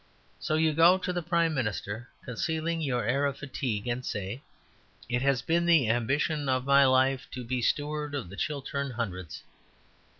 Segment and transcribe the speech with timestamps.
[0.39, 4.41] So you go to the Prime Minister, concealing your air of fatigue, and say,
[5.07, 9.43] "It has been the ambition of my life to be Steward of the Chiltern Hundreds."